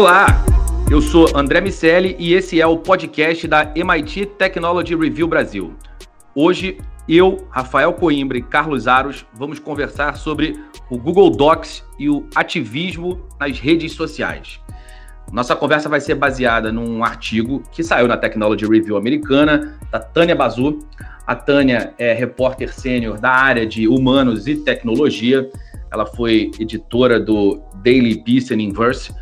[0.00, 0.42] Olá,
[0.90, 5.74] eu sou André Miceli e esse é o podcast da MIT Technology Review Brasil.
[6.34, 10.58] Hoje, eu, Rafael Coimbra e Carlos Aros vamos conversar sobre
[10.90, 14.58] o Google Docs e o ativismo nas redes sociais.
[15.30, 20.34] Nossa conversa vai ser baseada num artigo que saiu na Technology Review americana, da Tânia
[20.34, 20.78] Bazu.
[21.26, 25.50] A Tânia é repórter sênior da área de humanos e tecnologia.
[25.92, 29.12] Ela foi editora do Daily and Inverse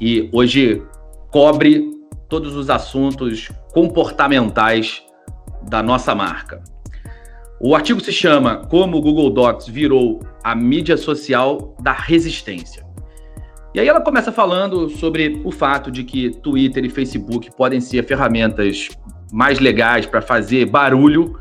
[0.00, 0.82] e hoje
[1.30, 1.90] cobre
[2.28, 5.02] todos os assuntos comportamentais
[5.68, 6.62] da nossa marca.
[7.60, 12.84] O artigo se chama Como o Google Docs virou a mídia social da resistência.
[13.74, 18.04] E aí ela começa falando sobre o fato de que Twitter e Facebook podem ser
[18.04, 18.88] ferramentas
[19.32, 21.38] mais legais para fazer barulho,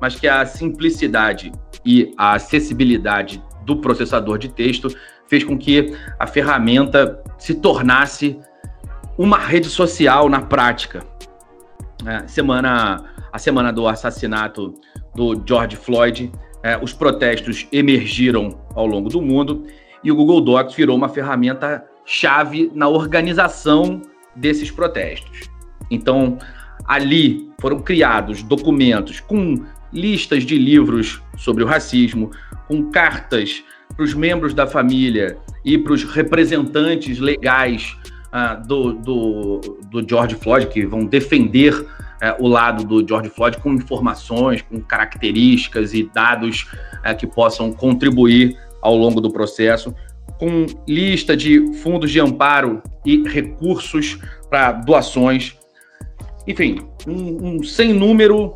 [0.00, 1.52] mas que a simplicidade
[1.84, 4.88] e a acessibilidade do processador de texto
[5.26, 8.38] fez com que a ferramenta se tornasse
[9.18, 11.04] uma rede social na prática.
[12.06, 14.74] É, semana, a semana do assassinato
[15.14, 16.30] do George Floyd,
[16.62, 19.64] é, os protestos emergiram ao longo do mundo
[20.04, 24.00] e o Google Docs virou uma ferramenta chave na organização
[24.36, 25.50] desses protestos.
[25.90, 26.38] Então,
[26.86, 29.64] ali foram criados documentos com
[29.96, 32.30] listas de livros sobre o racismo,
[32.68, 33.64] com cartas
[33.96, 40.34] para os membros da família e para os representantes legais uh, do, do, do, George
[40.36, 41.86] Floyd, que vão defender uh,
[42.38, 46.68] o lado do George Floyd com informações, com características e dados
[47.08, 49.94] uh, que possam contribuir ao longo do processo,
[50.38, 54.18] com lista de fundos de amparo e recursos
[54.50, 55.56] para doações.
[56.46, 58.54] Enfim, um, um sem número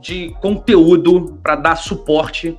[0.00, 2.56] de conteúdo para dar suporte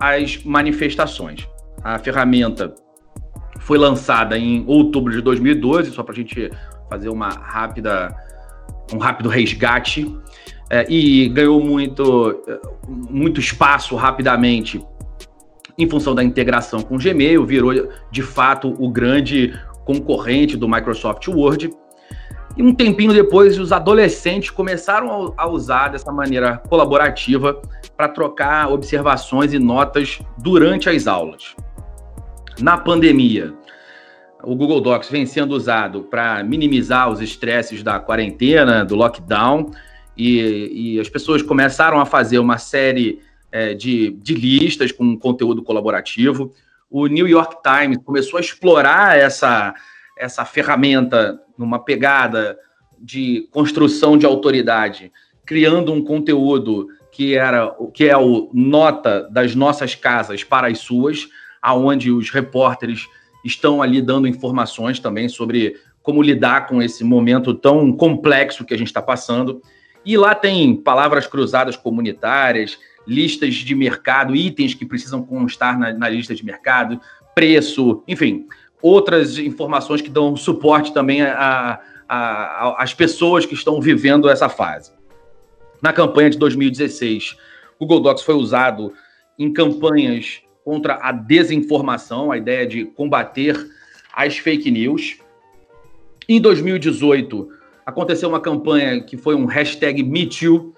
[0.00, 1.48] às manifestações.
[1.82, 2.74] A ferramenta
[3.60, 6.50] foi lançada em outubro de 2012, só para a gente
[6.88, 8.14] fazer uma rápida,
[8.92, 10.14] um rápido resgate,
[10.70, 12.42] é, e ganhou muito,
[12.88, 14.84] muito espaço rapidamente
[15.76, 17.72] em função da integração com o Gmail, virou
[18.10, 19.52] de fato o grande
[19.84, 21.70] concorrente do Microsoft Word.
[22.56, 27.60] E um tempinho depois, os adolescentes começaram a usar dessa maneira colaborativa
[27.96, 31.56] para trocar observações e notas durante as aulas.
[32.60, 33.52] Na pandemia,
[34.44, 39.70] o Google Docs vem sendo usado para minimizar os estresses da quarentena, do lockdown,
[40.16, 43.20] e, e, as pessoas começaram a fazer uma série
[43.50, 46.52] é, de, de listas com conteúdo colaborativo.
[46.88, 49.74] O New York Times começou a explorar essa,
[50.16, 52.58] essa ferramenta numa pegada
[52.98, 55.12] de construção de autoridade,
[55.44, 61.28] criando um conteúdo que era que é o nota das nossas casas para as suas,
[61.62, 63.06] aonde os repórteres
[63.44, 68.76] estão ali dando informações também sobre como lidar com esse momento tão complexo que a
[68.76, 69.62] gente está passando.
[70.04, 76.08] E lá tem palavras cruzadas comunitárias, listas de mercado, itens que precisam constar na, na
[76.08, 77.00] lista de mercado,
[77.34, 78.46] preço, enfim,
[78.82, 81.20] outras informações que dão suporte também
[82.08, 84.92] às pessoas que estão vivendo essa fase.
[85.82, 87.36] Na campanha de 2016,
[87.78, 88.92] o Google Docs foi usado
[89.38, 93.54] em campanhas contra a desinformação, a ideia de combater
[94.14, 95.18] as fake news.
[96.28, 97.48] Em 2018,
[97.84, 100.72] aconteceu uma campanha que foi um hashtag MeToo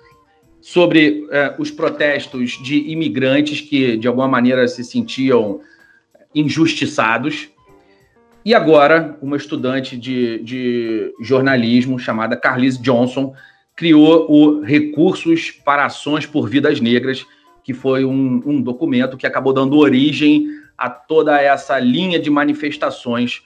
[0.61, 5.61] sobre eh, os protestos de imigrantes que, de alguma maneira, se sentiam
[6.35, 7.49] injustiçados.
[8.47, 13.35] E agora, uma estudante de, de jornalismo chamada Carlise Johnson
[13.75, 17.27] criou o Recursos para Ações por Vidas Negras,
[17.65, 20.47] que foi um, um documento que acabou dando origem
[20.79, 23.43] a toda essa linha de manifestações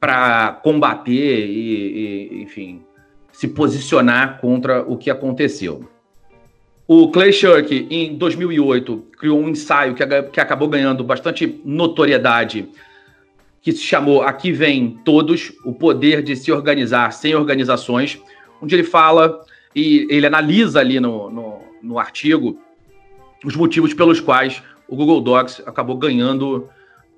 [0.00, 2.82] para combater e, e, enfim,
[3.30, 5.88] se posicionar contra o que aconteceu.
[6.88, 12.68] O Clay Shirk, em 2008, criou um ensaio que, que acabou ganhando bastante notoriedade,
[13.62, 18.20] que se chamou Aqui Vem Todos, o poder de se organizar sem organizações,
[18.60, 22.58] onde ele fala e ele analisa ali no, no, no artigo
[23.44, 26.68] os motivos pelos quais o Google Docs acabou ganhando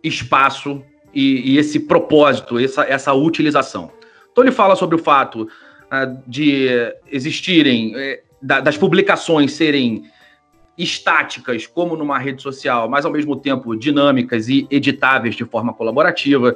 [0.02, 0.82] espaço
[1.14, 3.90] e, e esse propósito, essa, essa utilização.
[4.30, 6.68] Então ele fala sobre o fato uh, de
[7.10, 10.04] existirem, eh, da, das publicações serem
[10.82, 16.54] estáticas, como numa rede social, mas ao mesmo tempo dinâmicas e editáveis de forma colaborativa.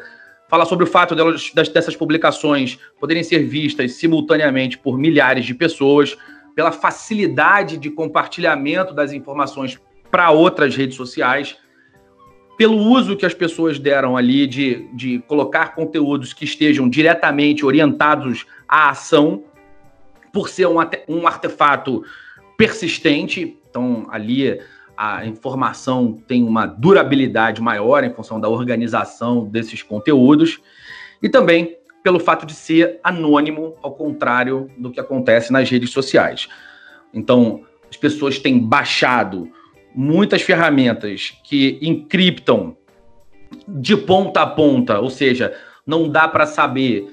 [0.48, 6.16] Fala sobre o fato delas, dessas publicações poderem ser vistas simultaneamente por milhares de pessoas,
[6.54, 9.78] pela facilidade de compartilhamento das informações
[10.10, 11.56] para outras redes sociais.
[12.56, 18.46] pelo uso que as pessoas deram ali de, de colocar conteúdos que estejam diretamente orientados
[18.66, 19.44] à ação,
[20.32, 20.76] por ser um,
[21.06, 22.02] um artefato
[22.56, 24.58] persistente, então ali
[24.96, 30.58] a informação tem uma durabilidade maior em função da organização desses conteúdos,
[31.22, 36.48] e também pelo fato de ser anônimo, ao contrário do que acontece nas redes sociais.
[37.12, 39.50] Então, as pessoas têm baixado
[39.94, 42.76] muitas ferramentas que encriptam
[43.68, 45.54] de ponta a ponta, ou seja,
[45.86, 47.06] não dá para saber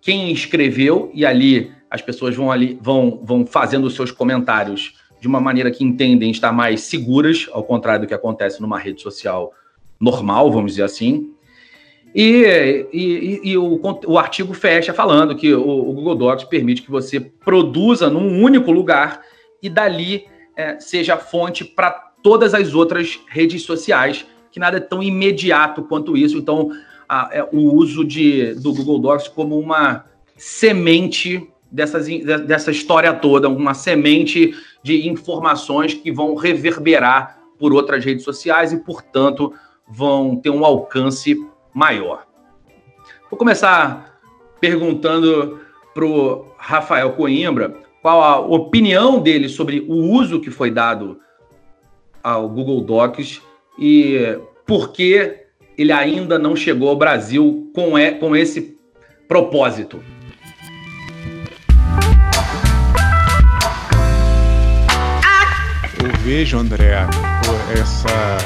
[0.00, 5.28] quem escreveu e ali as pessoas vão ali vão, vão fazendo os seus comentários de
[5.28, 9.52] uma maneira que entendem estar mais seguras, ao contrário do que acontece numa rede social
[10.00, 11.34] normal, vamos dizer assim.
[12.14, 16.90] E, e, e o, o, artigo fecha falando que o, o, Google Docs permite que
[16.90, 19.22] você produza num único lugar
[19.62, 20.24] e dali
[20.56, 21.90] é, seja fonte para
[22.22, 26.36] todas as outras redes sociais, que nada é tão imediato quanto isso.
[26.36, 26.70] Então,
[27.08, 30.04] a, é, o uso de, do Google Docs como uma
[30.36, 32.06] semente dessas,
[32.46, 38.78] dessa história toda, uma semente de informações que vão reverberar por outras redes sociais e,
[38.78, 39.52] portanto,
[39.86, 41.36] vão ter um alcance
[41.74, 42.26] maior.
[43.30, 44.18] Vou começar
[44.60, 45.60] perguntando
[45.94, 51.18] para o Rafael Coimbra qual a opinião dele sobre o uso que foi dado
[52.22, 53.42] ao Google Docs
[53.78, 55.36] e por que
[55.76, 58.78] ele ainda não chegou ao Brasil com, com esse
[59.26, 60.02] propósito.
[66.22, 66.92] Vejo, André,
[67.72, 68.38] essa,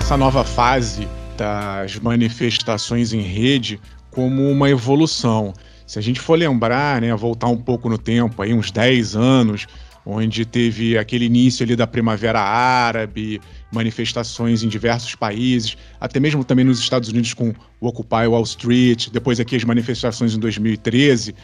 [0.00, 3.80] essa nova fase das manifestações em rede
[4.10, 5.52] como uma evolução.
[5.86, 9.66] Se a gente for lembrar, né, voltar um pouco no tempo, aí uns 10 anos,
[10.06, 13.40] onde teve aquele início ali da Primavera Árabe,
[13.72, 19.08] manifestações em diversos países, até mesmo também nos Estados Unidos com o Occupy Wall Street,
[19.10, 21.34] depois aqui as manifestações em 2013,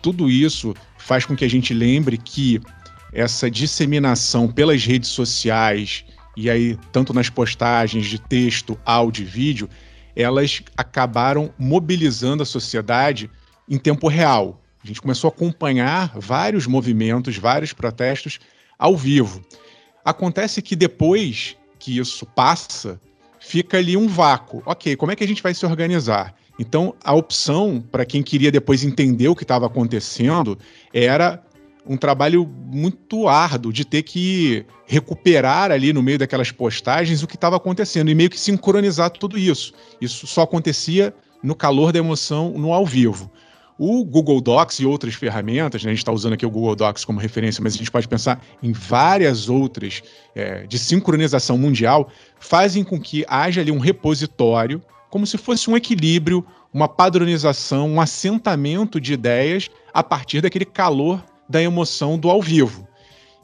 [0.00, 2.60] tudo isso faz com que a gente lembre que
[3.12, 6.04] essa disseminação pelas redes sociais
[6.36, 9.70] e aí tanto nas postagens de texto, áudio e vídeo,
[10.14, 13.30] elas acabaram mobilizando a sociedade
[13.68, 14.60] em tempo real.
[14.84, 18.38] A gente começou a acompanhar vários movimentos, vários protestos
[18.78, 19.42] ao vivo.
[20.04, 23.00] Acontece que depois que isso passa,
[23.40, 24.62] fica ali um vácuo.
[24.64, 26.34] Ok, como é que a gente vai se organizar?
[26.58, 30.58] Então, a opção para quem queria depois entender o que estava acontecendo
[30.92, 31.42] era
[31.86, 37.36] um trabalho muito árduo de ter que recuperar ali no meio daquelas postagens o que
[37.36, 39.72] estava acontecendo e meio que sincronizar tudo isso.
[40.00, 43.30] Isso só acontecia no calor da emoção, no ao vivo.
[43.78, 47.04] O Google Docs e outras ferramentas, né, a gente está usando aqui o Google Docs
[47.04, 50.02] como referência, mas a gente pode pensar em várias outras
[50.34, 52.08] é, de sincronização mundial,
[52.40, 58.00] fazem com que haja ali um repositório, como se fosse um equilíbrio, uma padronização, um
[58.00, 62.86] assentamento de ideias a partir daquele calor da emoção do ao vivo.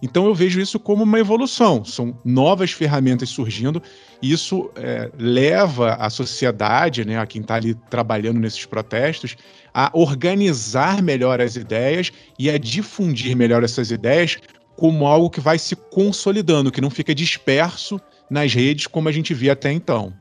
[0.03, 3.81] Então eu vejo isso como uma evolução, são novas ferramentas surgindo,
[4.21, 9.37] e isso é, leva a sociedade, né, a quem está ali trabalhando nesses protestos,
[9.73, 14.39] a organizar melhor as ideias e a difundir melhor essas ideias
[14.77, 19.33] como algo que vai se consolidando, que não fica disperso nas redes como a gente
[19.33, 20.13] via até então.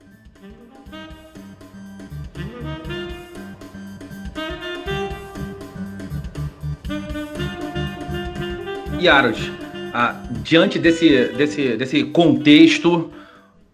[9.01, 9.51] Yaros,
[9.93, 13.11] ah, diante desse, desse, desse contexto,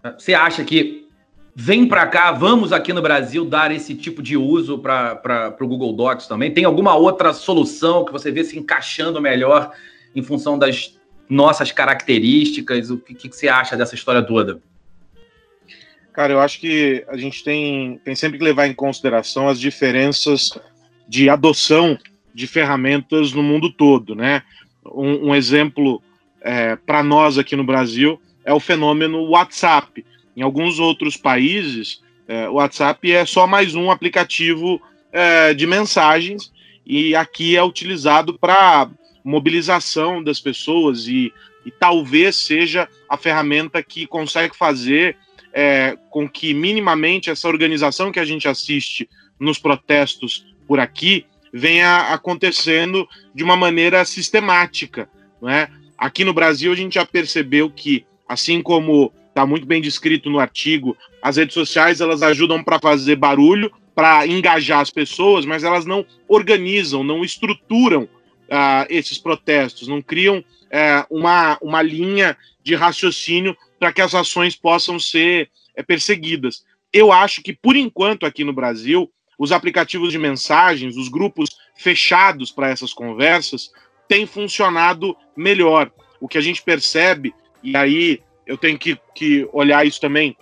[0.04, 1.08] ah, você acha que
[1.56, 5.94] vem para cá, vamos aqui no Brasil dar esse tipo de uso para o Google
[5.94, 6.54] Docs também?
[6.54, 9.72] Tem alguma outra solução que você vê se encaixando melhor
[10.16, 10.98] em função das
[11.30, 12.90] nossas características?
[12.90, 14.62] O que, que você acha dessa história toda?
[16.14, 20.58] Cara, eu acho que a gente tem, tem sempre que levar em consideração as diferenças
[21.08, 21.98] de adoção
[22.34, 24.44] de ferramentas no mundo todo, né?
[24.94, 26.02] Um, um exemplo
[26.42, 30.06] é, para nós aqui no Brasil é o fenômeno WhatsApp.
[30.36, 36.52] Em alguns outros países, é, o WhatsApp é só mais um aplicativo é, de mensagens
[36.86, 38.90] e aqui é utilizado para
[39.24, 41.34] mobilização das pessoas e,
[41.66, 45.18] e, talvez seja a ferramenta que consegue fazer
[45.52, 52.14] é, com que minimamente essa organização que a gente assiste nos protestos por aqui venha
[52.14, 55.10] acontecendo de uma maneira sistemática.
[55.42, 55.70] Não é?
[55.98, 60.40] Aqui no Brasil, a gente já percebeu que, assim como está muito bem descrito no
[60.40, 65.86] artigo, as redes sociais elas ajudam para fazer barulho, para engajar as pessoas, mas elas
[65.86, 73.56] não organizam, não estruturam uh, esses protestos, não criam uh, uma, uma linha de raciocínio
[73.80, 76.64] para que as ações possam ser é, perseguidas.
[76.92, 82.52] Eu acho que, por enquanto, aqui no Brasil, os aplicativos de mensagens, os grupos fechados
[82.52, 83.72] para essas conversas,
[84.08, 85.92] têm funcionado melhor.
[86.20, 90.36] O que a gente percebe, e aí eu tenho que, que olhar isso também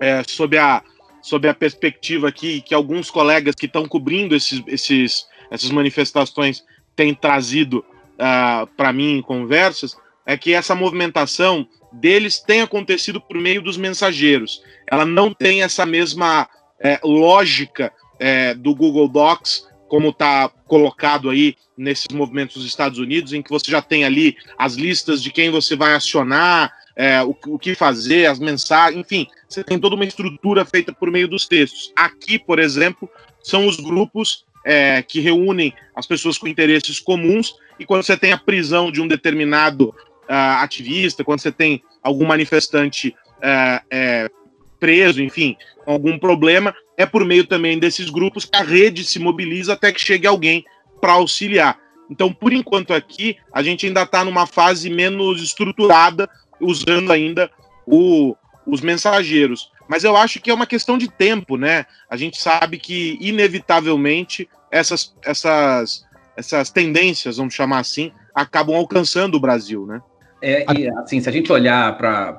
[0.00, 0.82] é, sob, a,
[1.22, 6.64] sob a perspectiva aqui que alguns colegas que estão cobrindo esses, esses, essas manifestações
[6.94, 7.84] têm trazido uh,
[8.18, 13.76] ah, para mim em conversas, é que essa movimentação deles tem acontecido por meio dos
[13.76, 14.62] mensageiros.
[14.86, 16.48] Ela não tem essa mesma
[16.80, 23.32] é, lógica é, do Google Docs, como está colocado aí nesses movimentos dos Estados Unidos,
[23.32, 27.36] em que você já tem ali as listas de quem você vai acionar, é, o,
[27.48, 31.46] o, que fazer, as mensagens, enfim, você tem toda uma estrutura feita por meio dos
[31.46, 31.92] textos.
[31.94, 33.08] Aqui, por exemplo,
[33.42, 38.32] são os grupos é, que reúnem as pessoas com interesses comuns, e quando você tem
[38.32, 39.94] a prisão de um determinado
[40.28, 44.30] uh, ativista, quando você tem algum manifestante uh,
[44.78, 45.56] preso, enfim,
[45.86, 50.00] algum problema, é por meio também desses grupos que a rede se mobiliza até que
[50.00, 50.64] chegue alguém
[51.00, 51.78] para auxiliar.
[52.10, 56.28] Então, por enquanto aqui, a gente ainda está numa fase menos estruturada,
[56.60, 57.50] usando ainda
[57.86, 58.34] o,
[58.66, 59.70] os mensageiros.
[59.88, 61.86] Mas eu acho que é uma questão de tempo, né?
[62.08, 66.04] A gente sabe que, inevitavelmente, essas, essas,
[66.36, 70.00] essas tendências, vamos chamar assim, acabam alcançando o Brasil, né?
[70.42, 72.38] É, e, assim, se a gente olhar para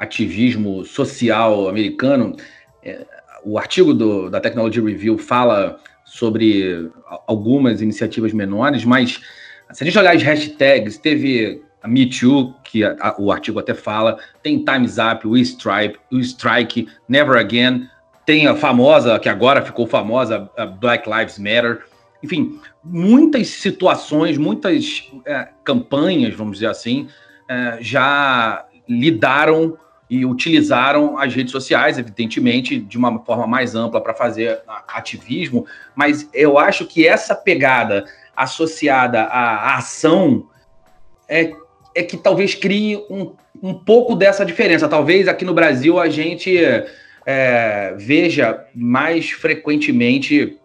[0.00, 2.34] ativismo social americano,
[2.82, 3.06] é,
[3.44, 6.90] o artigo do, da Technology Review fala sobre
[7.26, 9.20] algumas iniciativas menores, mas
[9.72, 13.58] se a gente olhar as hashtags, teve a Me Too, que a, a, o artigo
[13.58, 17.88] até fala, tem Time's Up, We Strike, We Strike, Never Again,
[18.26, 21.84] tem a famosa, que agora ficou famosa, Black Lives Matter.
[22.22, 27.08] Enfim, muitas situações, muitas é, campanhas, vamos dizer assim,
[27.48, 29.78] é, já lidaram
[30.10, 35.64] e utilizaram as redes sociais, evidentemente, de uma forma mais ampla para fazer ativismo,
[35.94, 38.04] mas eu acho que essa pegada
[38.36, 40.48] associada à ação
[41.28, 41.52] é,
[41.94, 44.88] é que talvez crie um, um pouco dessa diferença.
[44.88, 46.58] Talvez aqui no Brasil a gente
[47.24, 50.58] é, veja mais frequentemente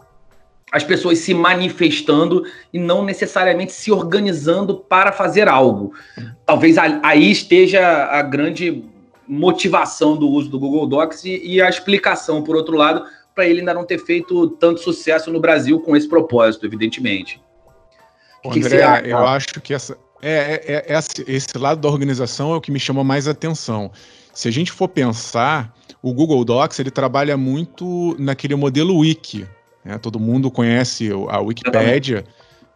[0.72, 5.94] as pessoas se manifestando e não necessariamente se organizando para fazer algo.
[6.46, 8.84] Talvez aí esteja a grande
[9.28, 13.60] motivação do uso do Google Docs e, e a explicação, por outro lado, para ele
[13.60, 17.42] ainda não ter feito tanto sucesso no Brasil com esse propósito, evidentemente.
[18.42, 22.56] que André, que eu acho que essa, é, é, é, esse lado da organização é
[22.56, 23.92] o que me chama mais atenção.
[24.34, 29.46] Se a gente for pensar, o Google Docs ele trabalha muito naquele modelo wiki.
[29.84, 29.98] Né?
[29.98, 32.24] Todo mundo conhece a Wikipédia,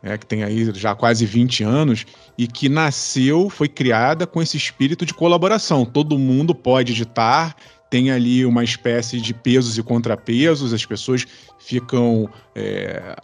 [0.01, 2.05] né, que tem aí já quase 20 anos,
[2.37, 5.85] e que nasceu, foi criada com esse espírito de colaboração.
[5.85, 7.55] Todo mundo pode editar,
[7.89, 11.25] tem ali uma espécie de pesos e contrapesos, as pessoas
[11.57, 13.15] ficam é,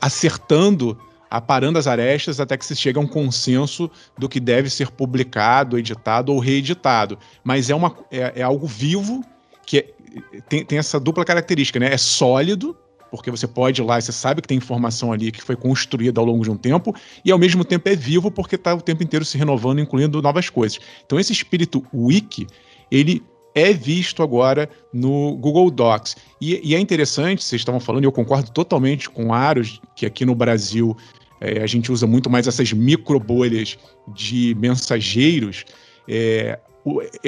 [0.00, 0.98] acertando
[1.30, 3.88] aparando as arestas até que se chega a um consenso
[4.18, 7.16] do que deve ser publicado, editado ou reeditado.
[7.44, 9.24] Mas é, uma, é, é algo vivo
[9.64, 11.94] que é, tem, tem essa dupla característica, né?
[11.94, 12.76] É sólido,
[13.10, 16.20] porque você pode ir lá e você sabe que tem informação ali que foi construída
[16.20, 19.02] ao longo de um tempo, e ao mesmo tempo é vivo porque está o tempo
[19.02, 20.78] inteiro se renovando, incluindo novas coisas.
[21.04, 22.46] Então esse espírito wiki,
[22.90, 23.22] ele
[23.54, 26.16] é visto agora no Google Docs.
[26.40, 30.24] E, e, é interessante, vocês estavam falando, e eu concordo totalmente com Aros, que aqui
[30.24, 30.96] no Brasil
[31.40, 33.78] é, a gente usa muito mais essas micro bolhas
[34.14, 35.64] de mensageiros.
[36.08, 36.58] É,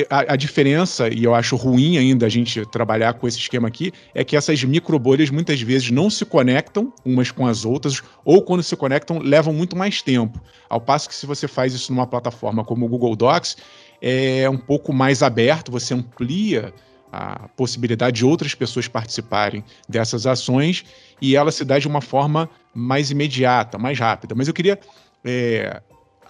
[0.09, 3.92] a, a, diferença, e eu acho ruim ainda a gente trabalhar com esse esquema aqui,
[4.14, 8.42] é que essas micro bolhas muitas vezes não se conectam umas com as outras, ou
[8.42, 10.40] quando se conectam, levam muito mais tempo.
[10.68, 13.56] Ao passo que se você faz isso numa plataforma como o Google Docs,
[14.00, 16.73] é um pouco mais aberto, você amplia
[17.12, 20.82] a possibilidade de outras pessoas participarem dessas ações
[21.21, 24.35] e ela se dá de uma forma mais imediata, mais rápida.
[24.35, 24.80] Mas eu queria
[25.23, 25.82] é,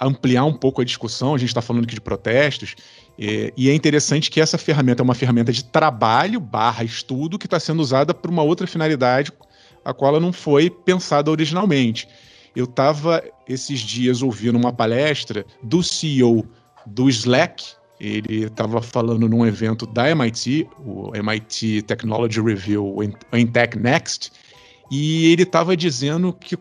[0.07, 2.75] ampliar um pouco a discussão, a gente está falando aqui de protestos,
[3.19, 7.47] é, e é interessante que essa ferramenta é uma ferramenta de trabalho barra estudo que
[7.47, 9.33] está sendo usada para uma outra finalidade
[9.85, 12.09] a qual ela não foi pensada originalmente.
[12.55, 16.47] Eu estava esses dias ouvindo uma palestra do CEO
[16.87, 17.65] do Slack,
[18.01, 22.97] ele estava falando num evento da MIT, o MIT Technology Review
[23.33, 24.33] Intech Next,
[24.91, 26.57] e ele estava dizendo que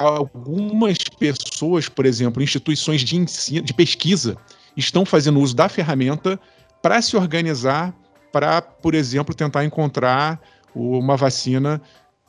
[0.00, 4.36] algumas pessoas, por exemplo, instituições de ensino, de pesquisa,
[4.76, 6.40] estão fazendo uso da ferramenta
[6.80, 7.94] para se organizar
[8.32, 10.40] para, por exemplo, tentar encontrar
[10.74, 11.82] uma vacina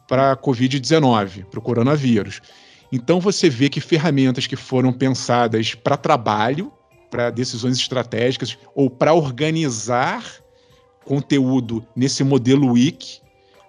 [0.08, 2.42] para a Covid-19, para o coronavírus.
[2.92, 6.72] Então você vê que ferramentas que foram pensadas para trabalho
[7.10, 10.26] para decisões estratégicas ou para organizar
[11.06, 13.22] conteúdo nesse modelo wiki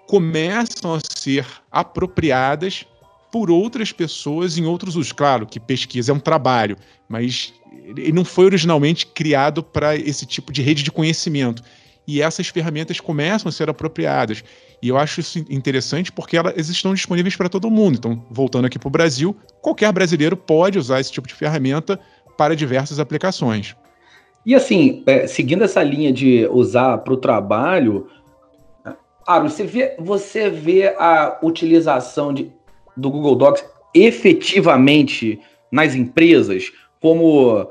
[0.09, 2.87] começam a ser apropriadas
[3.33, 5.11] por outras pessoas em outros usos.
[5.11, 6.77] Claro que pesquisa é um trabalho,
[7.09, 11.63] mas ele não foi originalmente criado para esse tipo de rede de conhecimento.
[12.07, 14.45] E essas ferramentas começam a ser apropriadas.
[14.83, 17.97] E eu acho isso interessante porque elas estão disponíveis para todo mundo.
[17.97, 21.99] Então, voltando aqui para o Brasil, qualquer brasileiro pode usar esse tipo de ferramenta
[22.37, 23.75] para diversas aplicações.
[24.45, 28.09] E assim, é, seguindo essa linha de usar para o trabalho,
[29.27, 32.51] Aro, você vê, você vê a utilização de,
[32.97, 36.71] do Google Docs efetivamente nas empresas
[37.01, 37.69] como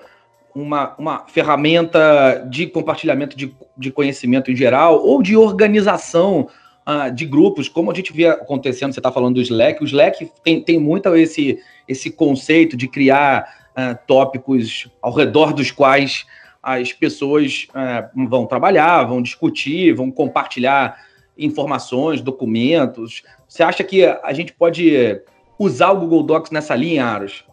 [0.53, 6.47] uma, uma ferramenta de compartilhamento de, de conhecimento em geral ou de organização
[6.87, 10.29] uh, de grupos, como a gente vê acontecendo, você está falando do Slack, o Slack
[10.43, 16.25] tem, tem muito esse, esse conceito de criar uh, tópicos ao redor dos quais
[16.61, 20.95] as pessoas uh, vão trabalhar, vão discutir, vão compartilhar
[21.45, 23.23] informações, documentos.
[23.47, 25.21] Você acha que a gente pode
[25.57, 27.43] usar o Google Docs nessa linha, Aros?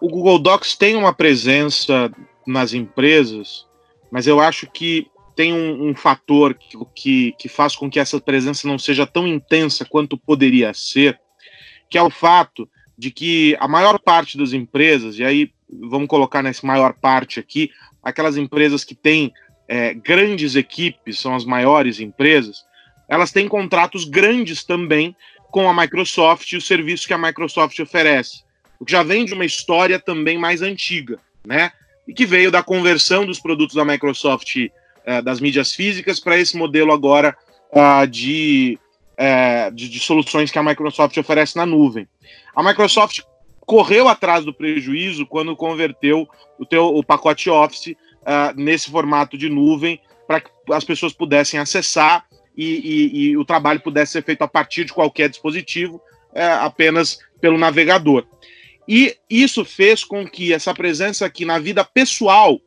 [0.00, 2.10] O Google Docs tem uma presença
[2.46, 3.66] nas empresas,
[4.10, 8.20] mas eu acho que tem um, um fator que, que, que faz com que essa
[8.20, 11.18] presença não seja tão intensa quanto poderia ser,
[11.88, 16.42] que é o fato de que a maior parte das empresas, e aí vamos colocar
[16.42, 17.70] nessa maior parte aqui,
[18.02, 19.32] aquelas empresas que têm
[19.66, 22.64] é, grandes equipes, são as maiores empresas,
[23.12, 25.14] elas têm contratos grandes também
[25.50, 28.42] com a Microsoft e o serviço que a Microsoft oferece.
[28.80, 31.72] O que já vem de uma história também mais antiga, né?
[32.08, 34.56] E que veio da conversão dos produtos da Microsoft
[35.04, 37.36] eh, das mídias físicas para esse modelo agora
[37.70, 38.78] uh, de,
[39.18, 42.08] eh, de, de soluções que a Microsoft oferece na nuvem.
[42.56, 43.20] A Microsoft
[43.66, 46.26] correu atrás do prejuízo quando converteu
[46.58, 51.60] o, teu, o pacote Office uh, nesse formato de nuvem para que as pessoas pudessem
[51.60, 52.24] acessar
[52.56, 56.00] e, e, e, o trabalho pudesse ser feito a partir de qualquer dispositivo,
[56.34, 58.26] é, apenas pelo navegador.
[58.86, 62.60] E isso fez com que essa presença aqui na vida pessoal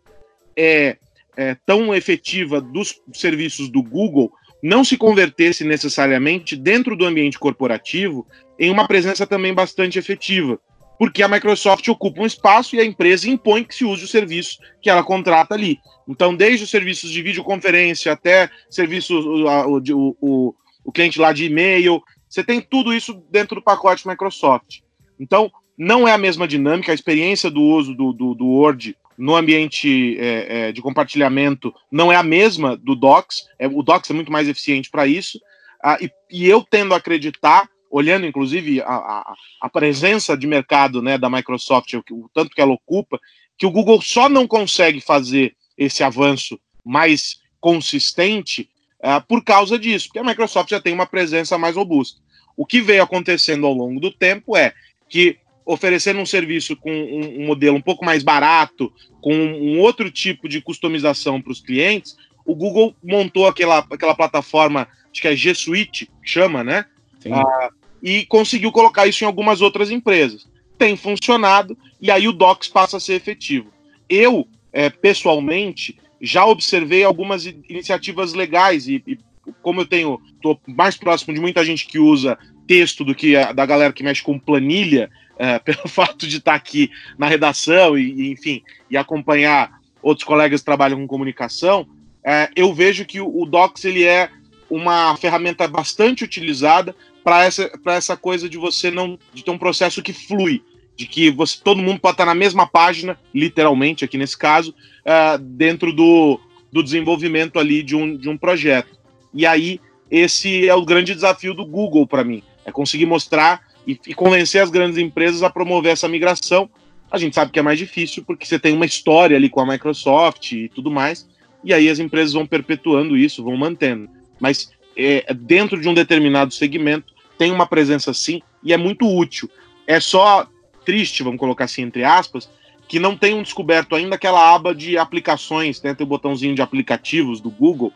[0.55, 0.97] é,
[1.35, 4.31] é, tão efetiva dos serviços do Google
[4.63, 8.25] não se convertesse necessariamente dentro do ambiente corporativo
[8.57, 10.59] em uma presença também bastante efetiva
[10.97, 14.59] porque a Microsoft ocupa um espaço e a empresa impõe que se use o serviço
[14.81, 15.79] que ela contrata ali.
[16.07, 21.45] Então, desde os serviços de videoconferência até serviços, o, o, o, o cliente lá de
[21.45, 24.81] e-mail, você tem tudo isso dentro do pacote Microsoft.
[25.19, 29.35] Então, não é a mesma dinâmica, a experiência do uso do, do, do Word no
[29.35, 34.13] ambiente é, é, de compartilhamento não é a mesma do Docs, é, o Docs é
[34.13, 35.39] muito mais eficiente para isso,
[35.83, 41.01] ah, e, e eu tendo a acreditar olhando inclusive a, a, a, presença de mercado
[41.01, 43.19] né, da Microsoft, o, o, tanto que ela ocupa,
[43.57, 48.69] que o Google só não consegue fazer esse avanço mais consistente
[48.99, 52.21] uh, por causa disso, porque a Microsoft já tem uma presença mais robusta.
[52.57, 54.73] O que veio acontecendo ao longo do tempo é
[55.09, 60.11] que oferecendo um serviço com um, um modelo um pouco mais barato, com um outro
[60.11, 65.35] tipo de customização para os clientes, o Google montou aquela, aquela plataforma, acho que é
[65.35, 66.85] G Suite, chama, né?
[67.31, 67.69] Ah,
[68.01, 70.47] e conseguiu colocar isso em algumas outras empresas.
[70.77, 73.71] Tem funcionado e aí o Docs passa a ser efetivo.
[74.07, 79.17] Eu, é, pessoalmente, já observei algumas iniciativas legais e, e
[79.61, 83.51] como eu tenho, estou mais próximo de muita gente que usa texto do que a,
[83.51, 88.11] da galera que mexe com planilha, é, pelo fato de estar aqui na redação e,
[88.11, 91.87] e, enfim, e acompanhar outros colegas que trabalham com comunicação,
[92.23, 94.29] é, eu vejo que o, o Docs ele é
[94.69, 100.01] uma ferramenta bastante utilizada para essa, essa coisa de você não de ter um processo
[100.01, 100.61] que flui,
[100.95, 104.73] de que você todo mundo pode estar na mesma página, literalmente aqui nesse caso,
[105.05, 106.39] uh, dentro do,
[106.71, 108.97] do desenvolvimento ali de um, de um projeto.
[109.33, 113.99] E aí esse é o grande desafio do Google para mim, é conseguir mostrar e,
[114.07, 116.69] e convencer as grandes empresas a promover essa migração.
[117.11, 119.65] A gente sabe que é mais difícil porque você tem uma história ali com a
[119.65, 121.27] Microsoft e tudo mais,
[121.63, 124.09] e aí as empresas vão perpetuando isso, vão mantendo.
[124.39, 129.49] Mas é, dentro de um determinado segmento, tem uma presença sim e é muito útil.
[129.85, 130.47] É só
[130.85, 132.49] triste, vamos colocar assim entre aspas,
[132.87, 135.93] que não tenham descoberto ainda aquela aba de aplicações, né?
[135.93, 137.91] tem o botãozinho de aplicativos do Google.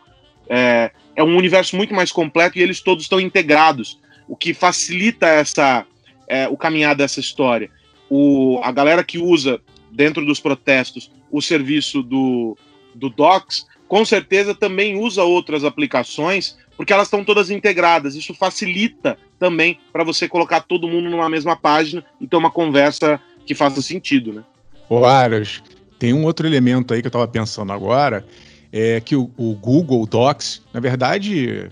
[0.48, 5.26] É, é um universo muito mais completo e eles todos estão integrados, o que facilita
[5.26, 5.86] essa
[6.26, 7.70] é, o caminhar dessa história.
[8.08, 12.56] O, a galera que usa dentro dos protestos o serviço do,
[12.94, 18.14] do Docs, com certeza também usa outras aplicações porque elas estão todas integradas.
[18.14, 23.20] Isso facilita também para você colocar todo mundo numa mesma página e ter uma conversa
[23.44, 24.44] que faça sentido, né?
[24.88, 25.60] Ô, Aras,
[25.98, 28.24] Tem um outro elemento aí que eu estava pensando agora,
[28.72, 31.68] é que o, o, Google Docs, na verdade,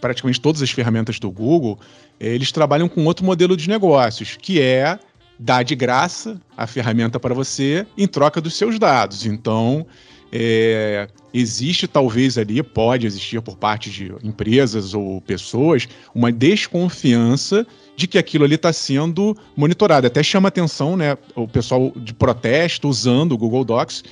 [0.00, 1.78] praticamente todas as ferramentas do Google,
[2.18, 4.98] eles trabalham com outro modelo de negócios, que é
[5.38, 9.24] dar de graça a ferramenta para você em troca dos seus dados.
[9.24, 9.86] Então,
[10.32, 17.66] é, existe talvez ali, pode existir por parte de empresas ou pessoas, uma desconfiança
[17.96, 20.06] de que aquilo ali está sendo monitorado.
[20.06, 24.02] Até chama atenção né, o pessoal de protesto usando o Google Docs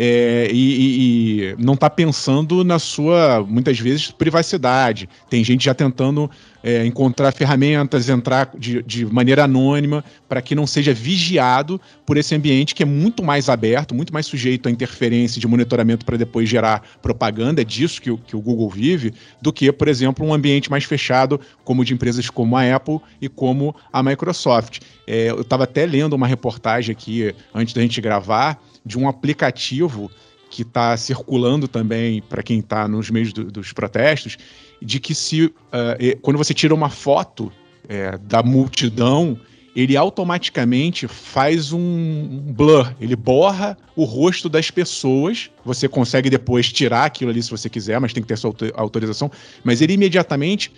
[0.00, 5.08] é, e, e, não está pensando na sua, muitas vezes, privacidade.
[5.28, 6.30] Tem gente já tentando
[6.62, 12.32] é, encontrar ferramentas, entrar de, de maneira anônima, para que não seja vigiado por esse
[12.32, 16.48] ambiente que é muito mais aberto, muito mais sujeito a interferência de monitoramento para depois
[16.48, 20.32] gerar propaganda, é disso que o, que o Google vive, do que, por exemplo, um
[20.32, 24.78] ambiente mais fechado, como de empresas como a Apple e como a Microsoft.
[25.08, 30.10] É, eu estava até lendo uma reportagem aqui, antes da gente gravar, de um aplicativo
[30.50, 34.36] que está circulando também para quem está nos meios do, dos protestos,
[34.80, 35.52] de que se uh,
[36.22, 37.52] quando você tira uma foto
[37.88, 39.38] é, da multidão,
[39.74, 45.50] ele automaticamente faz um blur, ele borra o rosto das pessoas.
[45.64, 49.30] Você consegue depois tirar aquilo ali se você quiser, mas tem que ter sua autorização.
[49.62, 50.72] Mas ele imediatamente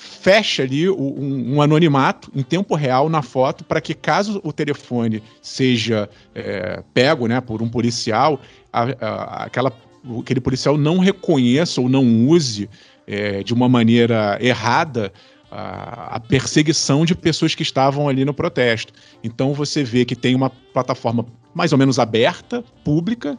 [0.00, 5.20] fecha ali um, um, anonimato em tempo real na foto para que caso o telefone
[5.42, 8.40] seja é, pego né, por um policial,
[8.72, 9.72] a, a, aquela,
[10.20, 12.70] aquele policial não reconheça ou não use
[13.08, 15.12] é, de uma maneira errada
[15.50, 18.92] a, a, perseguição de pessoas que estavam ali no protesto.
[19.24, 23.36] Então você vê que tem uma plataforma mais ou menos aberta, pública,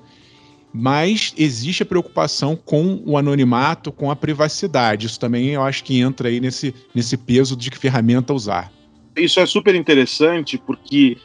[0.73, 5.07] mas existe a preocupação com o anonimato, com a privacidade.
[5.07, 8.71] Isso também eu acho que entra aí nesse, nesse peso de que ferramenta usar.
[9.15, 11.17] Isso é super interessante porque,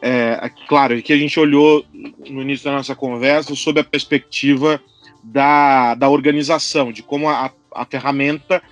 [0.00, 1.84] é, claro, que a gente olhou
[2.28, 4.80] no início da nossa conversa sobre a perspectiva
[5.22, 8.62] da, da organização, de como a, a ferramenta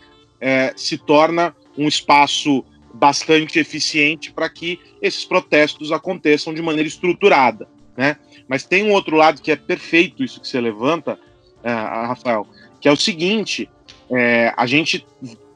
[0.40, 7.68] é, se torna um espaço bastante eficiente para que esses protestos aconteçam de maneira estruturada,
[7.96, 8.16] né?
[8.50, 11.16] Mas tem um outro lado que é perfeito isso que você levanta,
[11.62, 12.44] é, Rafael,
[12.80, 13.70] que é o seguinte:
[14.10, 15.06] é, a gente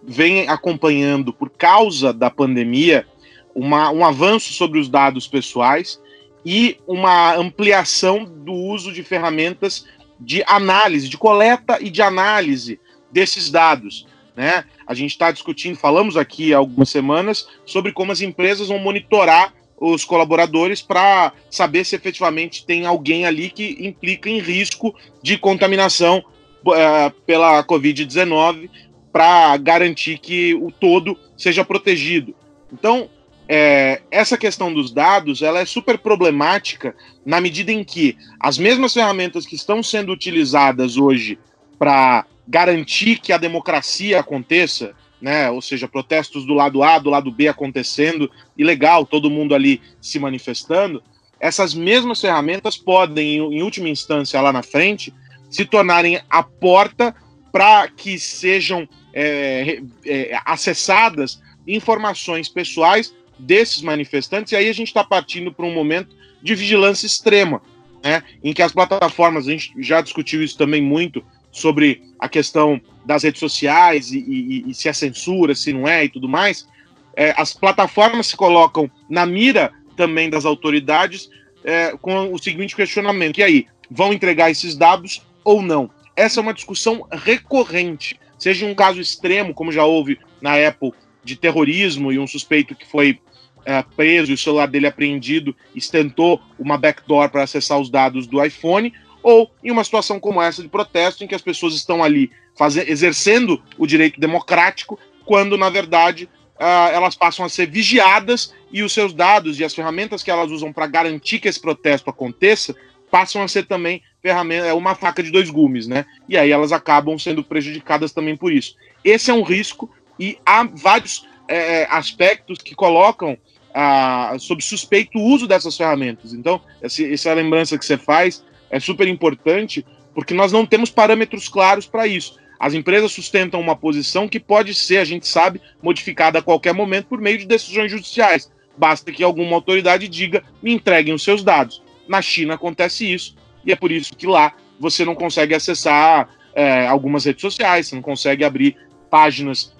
[0.00, 3.04] vem acompanhando, por causa da pandemia,
[3.52, 6.00] uma, um avanço sobre os dados pessoais
[6.46, 9.86] e uma ampliação do uso de ferramentas
[10.20, 12.78] de análise, de coleta e de análise
[13.10, 14.06] desses dados.
[14.36, 14.64] Né?
[14.86, 19.52] A gente está discutindo, falamos aqui há algumas semanas, sobre como as empresas vão monitorar
[19.78, 26.24] os colaboradores para saber se efetivamente tem alguém ali que implica em risco de contaminação
[26.66, 28.70] uh, pela Covid-19
[29.12, 32.34] para garantir que o todo seja protegido.
[32.72, 33.08] Então,
[33.48, 38.94] é, essa questão dos dados ela é super problemática na medida em que as mesmas
[38.94, 41.38] ferramentas que estão sendo utilizadas hoje
[41.78, 45.50] para garantir que a democracia aconteça, né?
[45.50, 49.80] Ou seja, protestos do lado A, do lado B acontecendo, e legal, todo mundo ali
[50.00, 51.02] se manifestando.
[51.40, 55.12] Essas mesmas ferramentas podem, em última instância, lá na frente,
[55.50, 57.14] se tornarem a porta
[57.52, 65.04] para que sejam é, é, acessadas informações pessoais desses manifestantes, e aí a gente está
[65.04, 67.62] partindo para um momento de vigilância extrema,
[68.02, 72.80] né, em que as plataformas, a gente já discutiu isso também muito, sobre a questão
[73.06, 76.68] das redes sociais e, e, e se é censura, se não é e tudo mais,
[77.16, 81.30] é, as plataformas se colocam na mira também das autoridades
[81.62, 85.88] é, com o seguinte questionamento: e aí, vão entregar esses dados ou não?
[86.16, 88.18] Essa é uma discussão recorrente.
[88.36, 92.86] Seja um caso extremo, como já houve na Apple, de terrorismo e um suspeito que
[92.86, 93.20] foi
[93.64, 98.44] é, preso e o celular dele apreendido estentou uma backdoor para acessar os dados do
[98.44, 98.92] iPhone,
[99.24, 102.88] ou em uma situação como essa de protesto, em que as pessoas estão ali fazer,
[102.90, 108.92] exercendo o direito democrático, quando, na verdade, uh, elas passam a ser vigiadas e os
[108.92, 112.76] seus dados e as ferramentas que elas usam para garantir que esse protesto aconteça
[113.10, 116.04] passam a ser também ferramenta, é uma faca de dois gumes, né?
[116.28, 118.74] E aí elas acabam sendo prejudicadas também por isso.
[119.04, 123.38] Esse é um risco e há vários é, aspectos que colocam
[123.72, 126.32] ah, sob suspeito o uso dessas ferramentas.
[126.32, 131.86] Então, essa lembrança que você faz é super importante, porque nós não temos parâmetros claros
[131.86, 132.36] para isso.
[132.58, 137.06] As empresas sustentam uma posição que pode ser, a gente sabe, modificada a qualquer momento
[137.06, 138.50] por meio de decisões judiciais.
[138.76, 141.80] Basta que alguma autoridade diga: me entreguem os seus dados.
[142.08, 146.84] Na China acontece isso, e é por isso que lá você não consegue acessar é,
[146.84, 148.76] algumas redes sociais, você não consegue abrir
[149.08, 149.72] páginas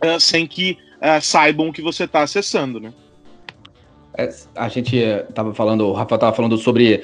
[0.00, 2.92] é, sem que é, saibam o que você está acessando, né?
[4.16, 7.02] É, a gente estava falando, o Rafa estava falando sobre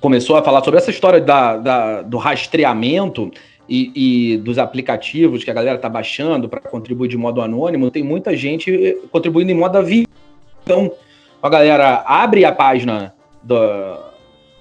[0.00, 3.30] começou a falar sobre essa história da, da do rastreamento
[3.68, 8.02] e, e, dos aplicativos que a galera tá baixando para contribuir de modo anônimo, tem
[8.02, 10.06] muita gente contribuindo em modo avião.
[10.62, 10.92] Então,
[11.42, 13.56] a galera abre a página do,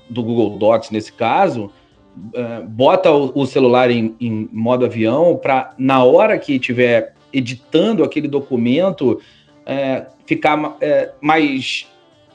[0.10, 1.72] do Google Docs, nesse caso,
[2.18, 8.04] uh, bota o, o celular em, em, modo avião para, na hora que estiver editando
[8.04, 10.76] aquele documento, uh, ficar uh,
[11.22, 11.88] mais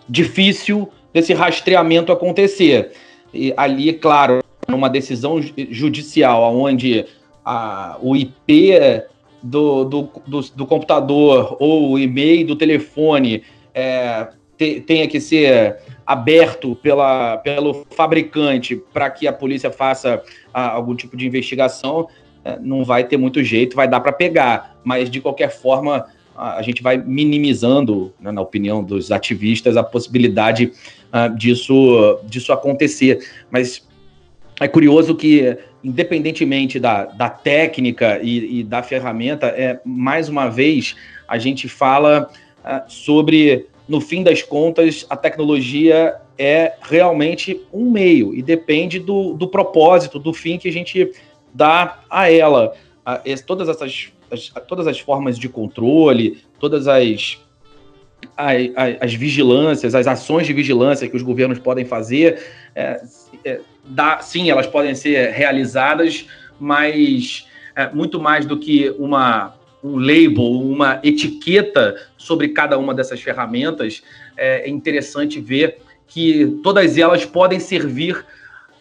[0.09, 2.93] difícil desse rastreamento acontecer.
[3.33, 7.05] E ali, claro, numa decisão judicial, onde
[7.45, 9.03] a, o IP
[9.43, 13.43] do, do, do, do, computador ou o e-mail do telefone
[13.75, 20.71] é, te, tenha que ser aberto pela, pelo fabricante para que a polícia faça a,
[20.71, 22.09] algum tipo de investigação,
[22.45, 24.77] é, não vai ter muito jeito, vai dar para pegar.
[24.85, 26.07] Mas, de qualquer forma,
[26.41, 30.73] a, gente vai minimizando, né, na opinião dos ativistas, a possibilidade
[31.13, 33.19] uh, disso, disso acontecer.
[33.51, 33.87] Mas
[34.59, 40.97] é curioso que, independentemente da, da técnica e, e da ferramenta, é mais uma vez
[41.29, 42.31] a gente fala
[42.65, 49.35] uh, sobre, no fim das contas, a tecnologia é realmente um meio e depende do,
[49.35, 51.13] do propósito, do fim que a gente
[51.53, 52.73] dá a ela.
[53.07, 57.39] Uh, todas essas as, todas as formas de controle, todas as,
[58.37, 58.57] as,
[59.01, 62.41] as, vigilâncias, as ações de vigilância que os governos podem fazer,
[62.75, 63.03] é,
[63.45, 66.27] é, dá, sim, elas podem ser realizadas,
[66.59, 73.21] mas é, muito mais do que uma, um label, uma etiqueta sobre cada uma dessas
[73.21, 74.03] ferramentas,
[74.37, 78.25] é, é interessante ver que todas elas podem servir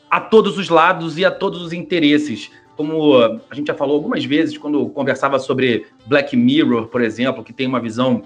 [0.10, 2.50] a todos os lados e a todos os interesses.
[2.80, 3.14] Como
[3.50, 7.68] a gente já falou algumas vezes quando conversava sobre Black Mirror, por exemplo, que tem
[7.68, 8.24] uma visão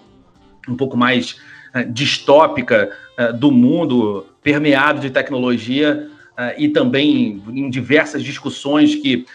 [0.69, 1.39] um pouco mais
[1.73, 9.25] uh, distópica uh, do mundo permeado de tecnologia, uh, e também em diversas discussões que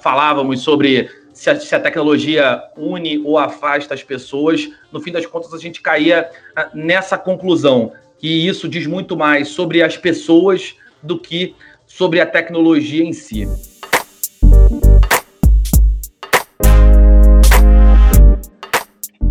[0.00, 5.26] falávamos sobre se a, se a, tecnologia une ou afasta as pessoas, no fim das
[5.26, 6.30] contas a gente caía
[6.72, 11.56] nessa conclusão, que isso diz muito mais sobre as pessoas do que
[11.88, 13.48] sobre a tecnologia em si.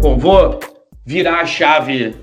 [0.01, 0.57] Bom, vou
[1.05, 2.15] virar a chave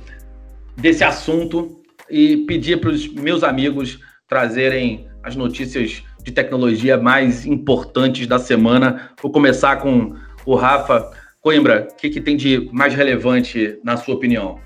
[0.78, 8.26] desse assunto e pedir para os meus amigos trazerem as notícias de tecnologia mais importantes
[8.26, 9.10] da semana.
[9.22, 10.14] Vou começar com
[10.46, 11.10] o Rafa.
[11.42, 14.58] Coimbra, o que, que tem de mais relevante na sua opinião?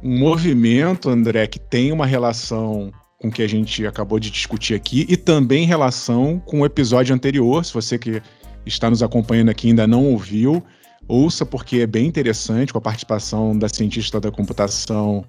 [0.00, 4.74] Um movimento, André, que tem uma relação com o que a gente acabou de discutir
[4.74, 7.64] aqui e também relação com o episódio anterior.
[7.64, 8.22] Se você que
[8.64, 10.64] está nos acompanhando aqui ainda não ouviu,
[11.08, 15.24] ouça porque é bem interessante com a participação da cientista da computação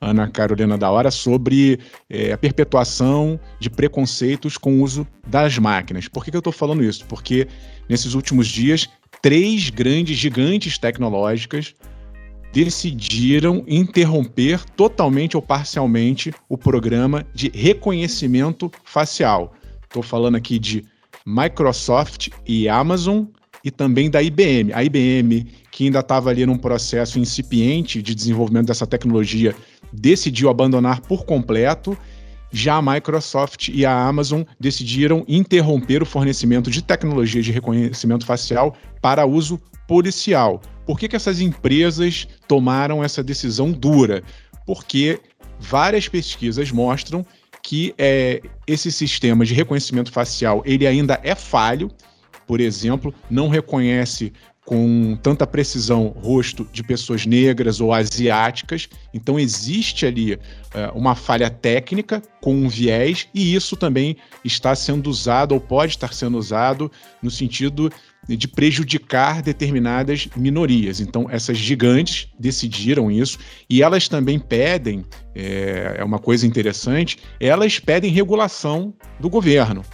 [0.00, 1.78] Ana Carolina da Hora, sobre
[2.08, 6.08] é, a perpetuação de preconceitos com o uso das máquinas.
[6.08, 7.04] Por que, que eu estou falando isso?
[7.06, 7.46] Porque
[7.88, 8.88] nesses últimos dias,
[9.20, 11.74] três grandes gigantes tecnológicas
[12.52, 19.52] decidiram interromper totalmente ou parcialmente o programa de reconhecimento facial.
[19.84, 20.84] Estou falando aqui de
[21.26, 23.24] Microsoft e Amazon
[23.64, 24.72] e também da IBM.
[24.72, 29.54] A IBM, que ainda estava ali num processo incipiente de desenvolvimento dessa tecnologia,
[29.92, 31.96] decidiu abandonar por completo.
[32.52, 38.76] Já a Microsoft e a Amazon decidiram interromper o fornecimento de tecnologia de reconhecimento facial
[39.00, 40.60] para uso policial.
[40.86, 44.22] Por que, que essas empresas tomaram essa decisão dura?
[44.66, 45.20] Porque
[45.60, 47.24] várias pesquisas mostram
[47.62, 51.90] que é, esse sistema de reconhecimento facial ele ainda é falho.
[52.50, 54.32] Por exemplo, não reconhece
[54.64, 58.88] com tanta precisão rosto de pessoas negras ou asiáticas.
[59.14, 60.38] Então existe ali uh,
[60.96, 66.12] uma falha técnica com um viés e isso também está sendo usado ou pode estar
[66.12, 66.90] sendo usado
[67.22, 67.88] no sentido
[68.28, 70.98] de prejudicar determinadas minorias.
[70.98, 73.38] Então essas gigantes decidiram isso
[73.70, 75.04] e elas também pedem,
[75.36, 79.84] é, é uma coisa interessante, elas pedem regulação do governo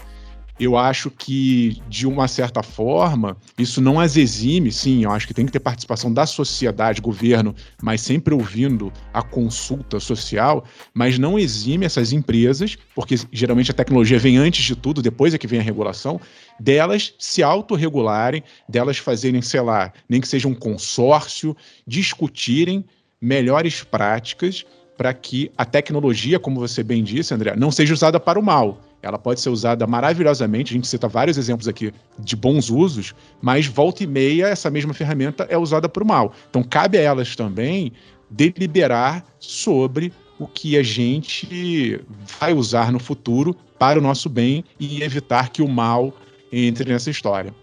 [0.58, 5.34] eu acho que, de uma certa forma, isso não as exime, sim, eu acho que
[5.34, 10.64] tem que ter participação da sociedade, governo, mas sempre ouvindo a consulta social,
[10.94, 15.38] mas não exime essas empresas, porque geralmente a tecnologia vem antes de tudo, depois é
[15.38, 16.18] que vem a regulação,
[16.58, 21.54] delas se autorregularem, delas fazerem, sei lá, nem que seja um consórcio,
[21.86, 22.84] discutirem
[23.20, 24.64] melhores práticas
[24.96, 28.80] para que a tecnologia, como você bem disse, André, não seja usada para o mal,
[29.02, 33.66] ela pode ser usada maravilhosamente, a gente cita vários exemplos aqui de bons usos, mas
[33.66, 36.32] volta e meia essa mesma ferramenta é usada para o mal.
[36.50, 37.92] Então cabe a elas também
[38.30, 42.00] deliberar sobre o que a gente
[42.38, 46.12] vai usar no futuro para o nosso bem e evitar que o mal
[46.50, 47.54] entre nessa história.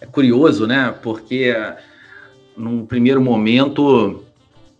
[0.00, 0.94] É curioso, né?
[1.02, 1.54] Porque
[2.56, 4.24] num primeiro momento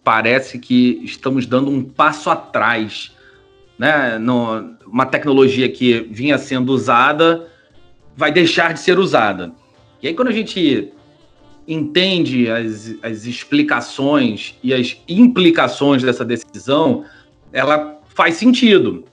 [0.03, 3.13] parece que estamos dando um passo atrás,
[3.81, 4.19] né?
[4.19, 7.49] No, uma tecnologia que vinha sendo usada
[8.15, 9.53] vai deixar de ser usada.
[10.03, 10.93] E aí quando a gente
[11.67, 17.07] entende as, as explicações e as implicações dessa decisão,
[17.55, 19.07] ela faz sentido.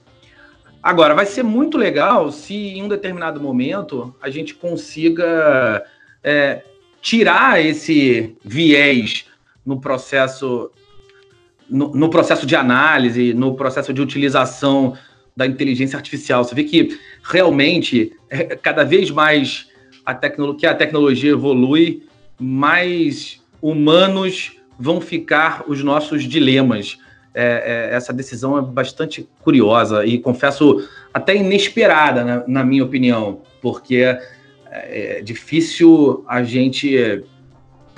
[0.82, 5.82] Agora, vai ser muito legal se em um determinado momento a gente consiga
[6.22, 6.62] é,
[7.00, 9.24] tirar esse viés
[9.64, 10.70] no processo
[11.68, 14.96] no, no, processo de análise, no processo de utilização
[15.36, 16.42] da inteligência artificial.
[16.44, 19.68] Você vê que realmente é, cada vez mais
[20.04, 22.02] a que a tecnologia evolui,
[22.40, 26.98] mais humanos vão ficar os nossos dilemas.
[27.34, 33.42] É, é, essa decisão é bastante curiosa e confesso até inesperada, na, na minha opinião,
[33.60, 34.18] porque é,
[34.70, 37.22] é difícil a gente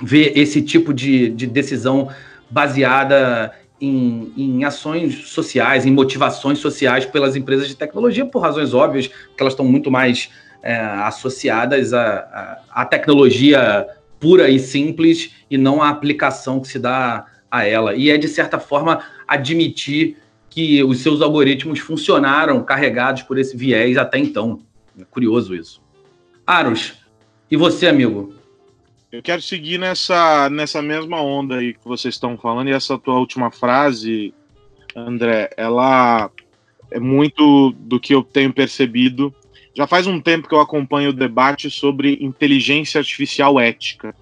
[0.01, 2.09] ver esse tipo de, de decisão
[2.49, 9.07] baseada em, em, ações sociais, em motivações sociais pelas empresas de tecnologia, por razões óbvias,
[9.07, 10.29] porque elas estão muito mais
[10.61, 13.87] é, associadas à, à, tecnologia
[14.19, 17.95] pura e simples e não à aplicação que se dá a ela.
[17.95, 20.17] E é, de certa forma, admitir
[20.49, 24.59] que os seus algoritmos funcionaram carregados por esse viés até então.
[24.99, 25.81] É curioso isso.
[26.45, 26.93] Aros,
[27.49, 28.33] e você, amigo?
[29.11, 33.15] Eu quero seguir nessa, nessa mesma onda aí que vocês estão falando, e essa tua
[33.15, 34.33] última frase,
[34.95, 36.31] André, ela
[36.89, 39.33] é muito do que eu tenho percebido.
[39.75, 44.15] Já faz um tempo que eu acompanho o debate sobre inteligência artificial ética.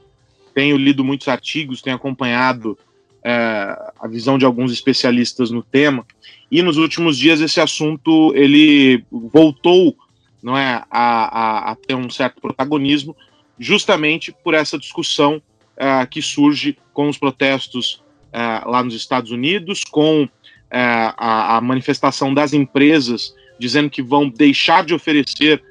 [0.56, 2.76] Tenho lido muitos artigos, tenho acompanhado
[3.24, 6.04] é, a visão de alguns especialistas no tema,
[6.50, 9.96] e nos últimos dias esse assunto ele voltou
[10.42, 13.16] não é, a, a, a ter um certo protagonismo,
[13.60, 15.42] justamente por essa discussão
[15.78, 20.30] uh, que surge com os protestos uh, lá nos Estados Unidos, com uh,
[20.72, 25.62] a, a, manifestação das empresas dizendo que vão deixar de oferecer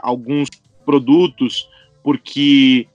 [0.00, 0.48] alguns
[0.84, 1.68] produtos
[2.00, 2.86] porque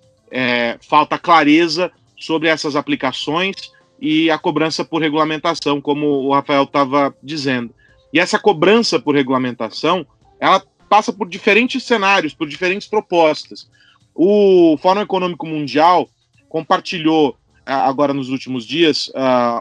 [0.80, 3.58] falta clareza sobre essas aplicações
[4.00, 7.76] e a cobrança por regulamentação, como o Rafael estava dizendo.
[8.14, 10.06] E essa cobrança por regulamentação,
[10.40, 13.70] ela passa por diferentes cenários, por diferentes propostas.
[14.14, 16.10] O Fórum Econômico Mundial
[16.50, 19.12] compartilhou agora nos últimos dias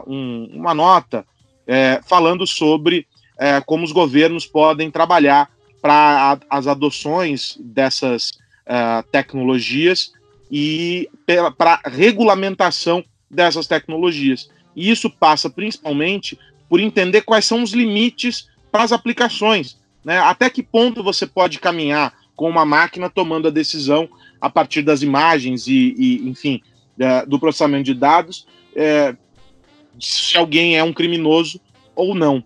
[0.07, 1.25] um, uma nota
[1.67, 3.07] é, falando sobre
[3.39, 5.49] é, como os governos podem trabalhar
[5.81, 8.31] para as adoções dessas
[8.67, 10.11] uh, tecnologias
[10.51, 11.09] e
[11.57, 14.49] para regulamentação dessas tecnologias.
[14.75, 16.37] E isso passa principalmente
[16.69, 19.77] por entender quais são os limites para as aplicações.
[20.05, 20.19] Né?
[20.19, 24.09] Até que ponto você pode caminhar com uma máquina tomando a decisão
[24.41, 26.59] a partir das imagens e, e enfim,
[27.27, 29.15] do processamento de dados, é,
[29.99, 31.61] se alguém é um criminoso
[31.95, 32.43] ou não.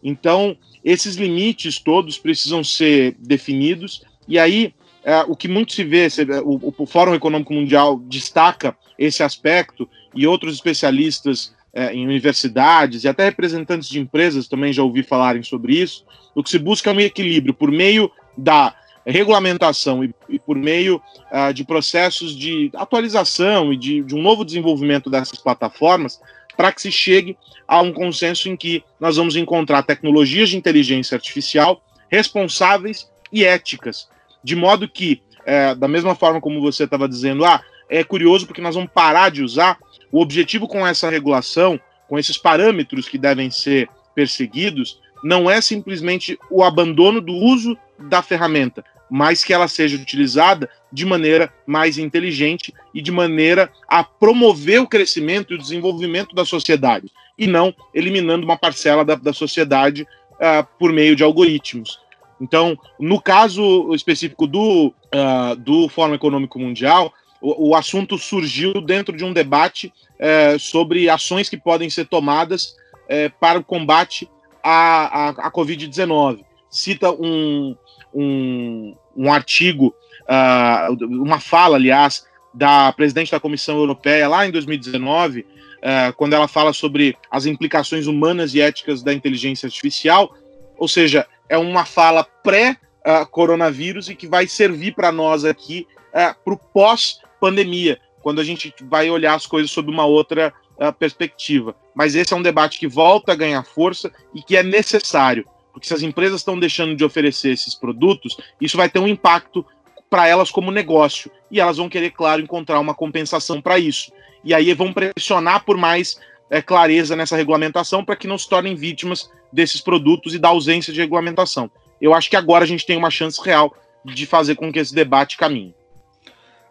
[0.00, 6.06] Então, esses limites todos precisam ser definidos, e aí é, o que muito se vê,
[6.44, 13.08] o, o, Fórum Econômico Mundial destaca esse aspecto, e outros especialistas é, em universidades e
[13.08, 16.04] até representantes de empresas também já ouvi falarem sobre isso.
[16.32, 18.76] O que se busca é um equilíbrio por meio da
[19.10, 24.44] regulamentação e, e por meio uh, de processos de atualização e de, de um novo
[24.44, 26.20] desenvolvimento dessas plataformas,
[26.56, 27.36] para que se chegue
[27.66, 34.08] a um consenso em que nós vamos encontrar tecnologias de inteligência artificial responsáveis e éticas,
[34.44, 38.60] de modo que, é, da mesma forma como você estava dizendo, ah, é curioso porque
[38.60, 39.78] nós vamos parar de usar,
[40.10, 46.38] o objetivo com essa regulação, com esses parâmetros que devem ser perseguidos, não é simplesmente
[46.50, 52.72] o abandono do uso da ferramenta, mas que ela seja utilizada de maneira mais inteligente
[52.94, 58.44] e de maneira a promover o crescimento e o desenvolvimento da sociedade, e não eliminando
[58.44, 62.00] uma parcela da, da sociedade uh, por meio de algoritmos.
[62.40, 69.16] Então, no caso específico do, uh, do Fórum Econômico Mundial, o, o, assunto surgiu dentro
[69.16, 72.74] de um debate uh, sobre ações que podem ser tomadas
[73.04, 74.28] uh, para o combate
[74.62, 76.44] à, à, à Covid-19.
[76.68, 77.76] Cita um,
[78.14, 85.40] um, um artigo, uh, uma fala, aliás, da presidente da Comissão Europeia lá em 2019,
[85.40, 85.46] uh,
[85.82, 90.34] ah, quando ela fala sobre as implicações humanas e éticas da inteligência artificial,
[90.76, 96.54] ou seja, é uma fala pré-coronavírus e que vai servir para nós aqui uh, para
[96.54, 101.74] o pós-pandemia, quando a gente vai olhar as coisas sob uma outra uh, perspectiva.
[101.94, 105.86] Mas esse é um debate que volta a ganhar força e que é necessário, porque
[105.86, 109.64] se as empresas estão deixando de oferecer esses produtos, isso vai ter um impacto
[110.10, 114.12] para elas como negócio e elas vão querer, claro, encontrar uma compensação para isso.
[114.44, 116.20] E aí vão pressionar por mais
[116.50, 120.92] é, clareza nessa regulamentação para que não se tornem vítimas desses produtos e da ausência
[120.92, 121.70] de regulamentação.
[122.00, 124.94] Eu acho que agora a gente tem uma chance real de fazer com que esse
[124.94, 125.74] debate caminhe.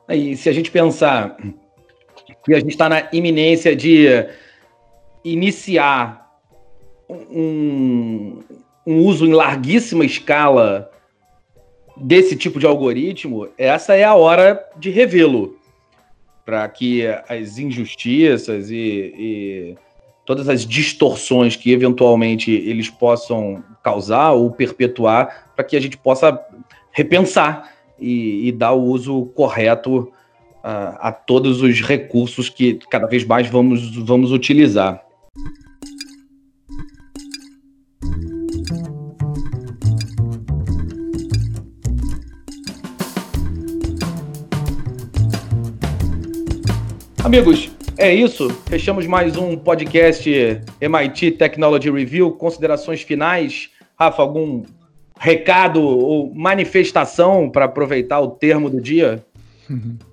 [0.07, 1.37] E se a gente pensar
[2.43, 4.07] que a gente está na iminência de
[5.23, 6.29] iniciar
[7.09, 8.39] um,
[8.85, 10.91] um uso em larguíssima escala
[11.97, 15.59] desse tipo de algoritmo, essa é a hora de revê-lo
[16.45, 19.77] para que as injustiças e, e,
[20.25, 26.39] todas as distorções que eventualmente eles possam causar ou perpetuar, para que a gente possa
[26.91, 30.11] repensar e, e dar o uso correto
[30.63, 35.03] a, a todos os recursos que cada vez mais vamos, vamos utilizar.
[47.23, 48.49] Amigos, é isso.
[48.65, 50.27] Fechamos mais um podcast
[50.81, 52.31] MIT Technology Review.
[52.31, 53.69] Considerações finais.
[53.97, 54.63] Rafa, algum
[55.19, 59.23] recado ou manifestação para aproveitar o termo do dia?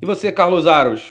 [0.00, 1.02] E você, Carlos Aros?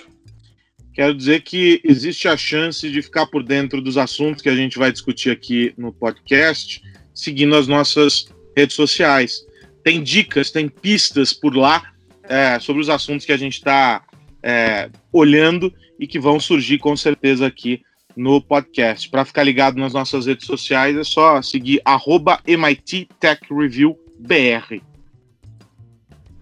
[0.94, 4.78] Quero dizer que existe a chance de ficar por dentro dos assuntos que a gente
[4.78, 6.82] vai discutir aqui no podcast,
[7.14, 9.46] seguindo as nossas redes sociais.
[9.84, 11.92] Tem dicas, tem pistas por lá
[12.24, 14.04] é, sobre os assuntos que a gente está
[14.42, 17.82] é, olhando e que vão surgir com certeza aqui
[18.16, 19.10] no podcast.
[19.10, 24.82] Para ficar ligado nas nossas redes sociais é só seguir arroba MIT Tech Review BR.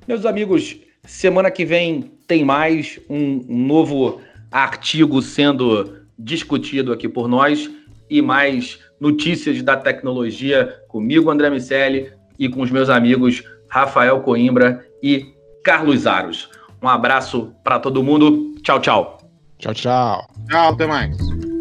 [0.07, 4.21] Meus amigos, semana que vem tem mais um novo
[4.51, 7.69] artigo sendo discutido aqui por nós
[8.09, 14.85] e mais notícias da tecnologia comigo, André Miceli, e com os meus amigos Rafael Coimbra
[15.01, 16.49] e Carlos Aros.
[16.81, 18.55] Um abraço para todo mundo.
[18.61, 19.17] Tchau, tchau.
[19.57, 20.27] Tchau, tchau.
[20.49, 21.52] Tchau, até mais.